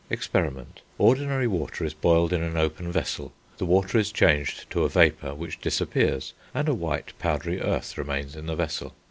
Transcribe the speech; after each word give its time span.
Experiment. 0.09 0.81
Ordinary 0.97 1.45
water 1.45 1.85
is 1.85 1.93
boiled 1.93 2.33
in 2.33 2.41
an 2.41 2.57
open 2.57 2.91
vessel; 2.91 3.33
the 3.59 3.67
water 3.67 3.99
is 3.99 4.11
changed 4.11 4.67
to 4.71 4.83
a 4.83 4.89
vapour 4.89 5.35
which 5.35 5.61
disappears, 5.61 6.33
and 6.55 6.67
a 6.67 6.73
white 6.73 7.13
powdery 7.19 7.61
earth 7.61 7.95
remains 7.99 8.35
in 8.35 8.47
the 8.47 8.55
vessel. 8.55 8.95